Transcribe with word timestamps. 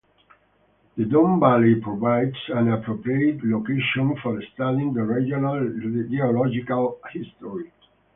The 0.97 1.05
Don 1.05 1.39
Valley 1.39 1.75
provides 1.75 2.35
an 2.47 2.71
appropriate 2.73 3.43
location 3.43 4.17
for 4.23 4.41
studying 4.55 4.95
the 4.95 5.03
regional 5.03 5.63
geological 6.09 6.99
history. 7.13 7.71